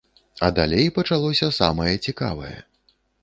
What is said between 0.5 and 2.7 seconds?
далей пачалося самае цікавае.